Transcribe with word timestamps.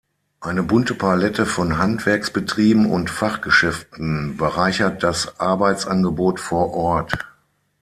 Eine 0.39 0.63
bunte 0.63 0.95
Palette 0.95 1.45
von 1.45 1.77
Handwerksbetrieben 1.77 2.87
und 2.87 3.11
Fachgeschäften 3.11 4.35
bereichert 4.35 5.03
das 5.03 5.39
Arbeitsangebot 5.39 6.39
vor 6.39 6.73
Ort. 6.73 7.13